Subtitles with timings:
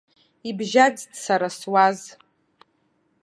[0.49, 1.99] Ибжьаӡт сара суаз.